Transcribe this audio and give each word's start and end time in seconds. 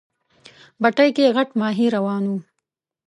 بتۍ 0.81 1.09
کې 1.15 1.33
غټ 1.37 1.49
ماهی 1.59 1.87
روان 1.95 2.23
و. 2.31 2.33